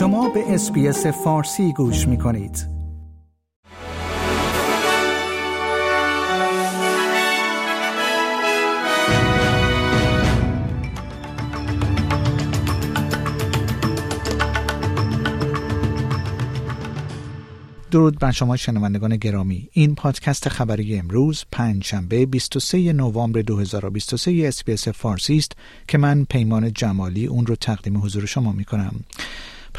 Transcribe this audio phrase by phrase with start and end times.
[0.00, 2.66] شما به SBS فارسی گوش می کنید.
[17.90, 25.36] درود بر شما شنوندگان گرامی این پادکست خبری امروز پنجشنبه 23 نوامبر 2023 SBS فارسی
[25.36, 25.52] است
[25.88, 28.94] که من پیمان جمالی اون رو تقدیم حضور شما می کنم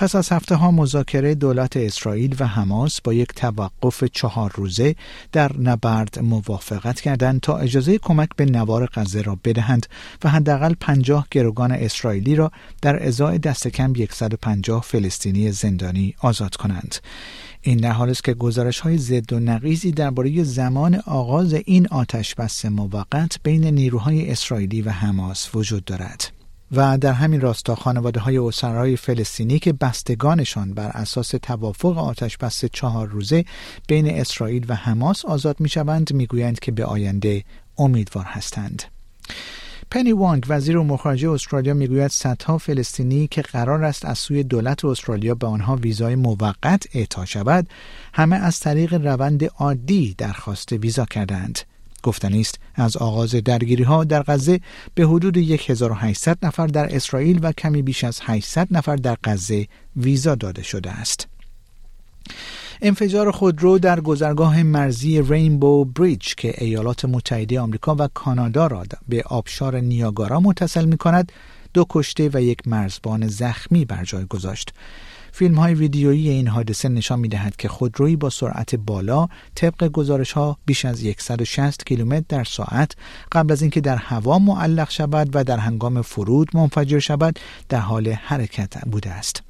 [0.01, 4.95] پس از هفته ها مذاکره دولت اسرائیل و حماس با یک توقف چهار روزه
[5.31, 9.85] در نبرد موافقت کردند تا اجازه کمک به نوار غزه را بدهند
[10.23, 12.51] و حداقل 50 گروگان اسرائیلی را
[12.81, 16.95] در ازای دست کم 150 فلسطینی زندانی آزاد کنند.
[17.61, 22.35] این در حال است که گزارش های ضد و نقیزی درباره زمان آغاز این آتش
[22.35, 26.40] بس موقت بین نیروهای اسرائیلی و حماس وجود دارد.
[26.71, 32.65] و در همین راستا خانواده های اسرای فلسطینی که بستگانشان بر اساس توافق آتش بس
[32.65, 33.45] چهار روزه
[33.87, 37.43] بین اسرائیل و حماس آزاد می شوند می گویند که به آینده
[37.77, 38.83] امیدوار هستند.
[39.91, 44.85] پنی وانگ وزیر امور خارجه استرالیا می‌گوید صدها فلسطینی که قرار است از سوی دولت
[44.85, 47.69] استرالیا به آنها ویزای موقت اعطا شود
[48.13, 51.59] همه از طریق روند عادی درخواست ویزا کردند
[52.03, 54.59] گفتنی است از آغاز درگیری ها در غزه
[54.95, 60.35] به حدود 1800 نفر در اسرائیل و کمی بیش از 800 نفر در غزه ویزا
[60.35, 61.27] داده شده است.
[62.81, 69.23] انفجار خودرو در گذرگاه مرزی رینبو بریج که ایالات متحده آمریکا و کانادا را به
[69.25, 71.31] آبشار نیاگارا متصل می کند
[71.73, 74.73] دو کشته و یک مرزبان زخمی بر جای گذاشت.
[75.31, 80.31] فیلم های ویدیویی این حادثه نشان می دهد که خودرویی با سرعت بالا طبق گزارش
[80.31, 82.95] ها بیش از 160 کیلومتر در ساعت
[83.31, 88.07] قبل از اینکه در هوا معلق شود و در هنگام فرود منفجر شود در حال
[88.07, 89.43] حرکت بوده است.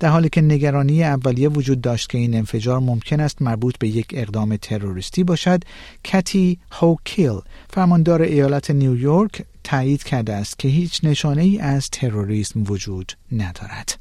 [0.00, 4.06] در حالی که نگرانی اولیه وجود داشت که این انفجار ممکن است مربوط به یک
[4.10, 5.62] اقدام تروریستی باشد
[6.04, 7.40] کتی هوکیل
[7.70, 13.98] فرماندار ایالت نیویورک تایید کرده است که هیچ نشانه ای از تروریسم وجود ندارد.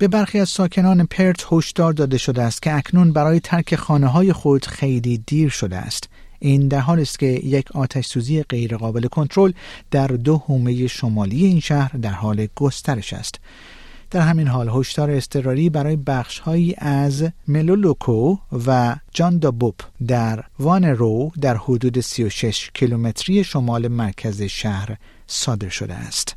[0.00, 4.32] به برخی از ساکنان پرت هشدار داده شده است که اکنون برای ترک خانه های
[4.32, 6.08] خود خیلی دیر شده است.
[6.38, 9.52] این در حال است که یک آتش سوزی غیرقابل کنترل
[9.90, 13.40] در دو حومه شمالی این شهر در حال گسترش است.
[14.10, 18.36] در همین حال هشدار اضطراری برای بخشهایی از ملولوکو
[18.66, 19.74] و جاندابوب
[20.06, 24.96] در وان رو در حدود 36 کیلومتری شمال مرکز شهر
[25.26, 26.36] صادر شده است.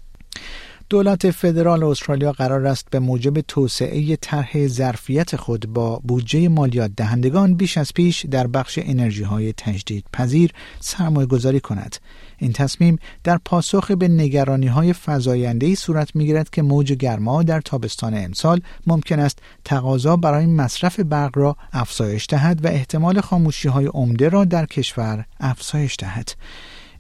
[0.94, 7.54] دولت فدرال استرالیا قرار است به موجب توسعه طرح ظرفیت خود با بودجه مالیات دهندگان
[7.54, 11.96] بیش از پیش در بخش انرژی های تجدید پذیر سرمایه گذاری کند.
[12.38, 17.62] این تصمیم در پاسخ به نگرانی های فضاینده صورت می گیرد که موج گرما در
[17.62, 23.86] تابستان امسال ممکن است تقاضا برای مصرف برق را افزایش دهد و احتمال خاموشی های
[23.86, 26.30] عمده را در کشور افزایش دهد.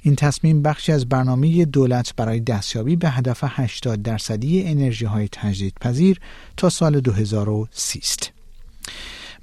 [0.06, 5.74] این تصمیم بخشی از برنامه دولت برای دستیابی به هدف 80 درصدی انرژی های تجدید
[5.81, 6.19] پذیر
[6.58, 8.31] تا سال 2030 است.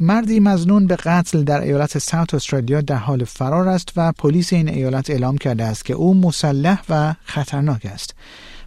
[0.00, 4.69] مردی مزنون به قتل در ایالت ساوت استرالیا در حال فرار است و پلیس این
[4.69, 8.15] ایالت اعلام کرده است که او مسلح و خطرناک است.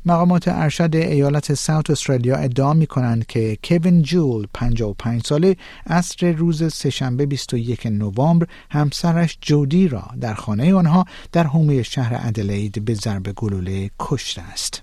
[0.06, 5.56] مقامات ارشد ایالت ساوت استرالیا ادعا می کنند که کوین جول 55 ساله
[5.88, 12.86] عصر روز سهشنبه 21 نوامبر همسرش جودی را در خانه آنها در حومه شهر ادلاید
[12.86, 14.82] به ضرب گلوله کشته است.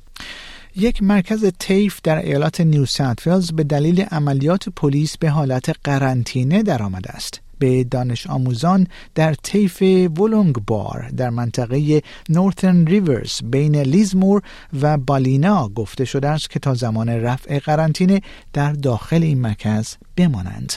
[0.76, 7.10] یک مرکز TAFE در ایالت نیو ساوت به دلیل عملیات پلیس به حالت قرنطینه درآمده
[7.10, 7.40] است.
[7.60, 9.82] به دانش آموزان در TAFE
[10.20, 14.42] ولونگ بار در منطقه نورتن ریورز بین لیزمور
[14.82, 18.20] و بالینا گفته شده است که تا زمان رفع قرنطینه
[18.52, 20.72] در داخل این مرکز بمانند.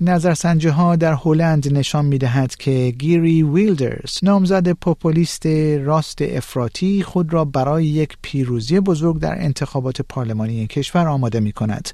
[0.00, 5.46] نظرسنجی ها در هلند نشان می دهد که گیری ویلدرز نامزد پوپولیست
[5.84, 11.88] راست افراطی خود را برای یک پیروزی بزرگ در انتخابات پارلمانی کشور آماده می کند.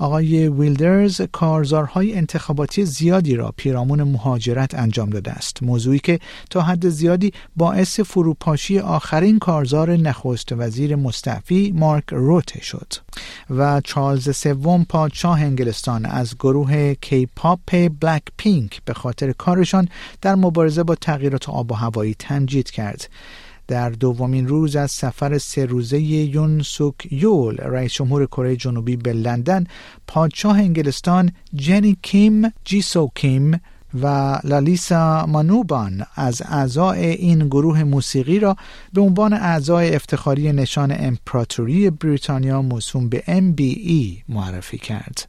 [0.00, 5.62] آقای ویلدرز کارزارهای انتخاباتی زیادی را پیرامون مهاجرت انجام داده است.
[5.62, 6.18] موضوعی که
[6.50, 12.92] تا حد زیادی باعث فروپاشی آخرین کارزار نخست وزیر مستعفی مارک روته شد
[13.50, 19.88] و چارلز سوم پادشاه انگلستان از گروه کی پاپ بلک پینک به خاطر کارشان
[20.22, 23.08] در مبارزه با تغییرات آب و هوایی تمجید کرد.
[23.70, 29.12] در دومین روز از سفر سه روزه یون سوک یول رئیس جمهور کره جنوبی به
[29.12, 29.66] لندن
[30.06, 33.60] پادشاه انگلستان جنی کیم جیسو کیم
[34.02, 38.56] و لالیسا مانوبان از اعضای این گروه موسیقی را
[38.92, 45.28] به عنوان اعضای افتخاری نشان امپراتوری بریتانیا موسوم به MBE معرفی کرد.